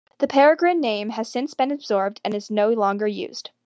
[0.17, 3.51] The Peregrine name has since been absorbed and is no longer used.